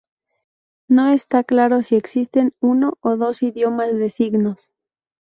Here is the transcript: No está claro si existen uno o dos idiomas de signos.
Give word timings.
No 0.87 1.09
está 1.09 1.43
claro 1.43 1.83
si 1.83 1.95
existen 1.95 2.55
uno 2.59 2.97
o 3.01 3.17
dos 3.17 3.43
idiomas 3.43 3.93
de 3.93 4.09
signos. 4.09 4.73